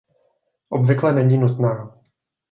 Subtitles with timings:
[0.69, 1.99] Obvykle není nutná.